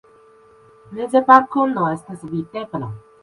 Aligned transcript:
Meze 0.99 1.21
balkono 1.27 1.85
estas 1.99 2.25
videbla. 2.33 2.91